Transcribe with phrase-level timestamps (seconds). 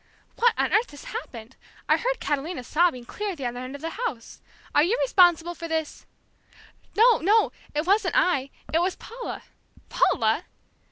[0.37, 1.57] "What on earth has happened?
[1.87, 4.41] I heard Catalina sobbing, clear at the other end of the house.
[4.73, 6.07] Are you responsible for this?"
[6.95, 9.43] "No, no, it wasn't I; it was Paula."
[9.89, 10.45] "Paula!"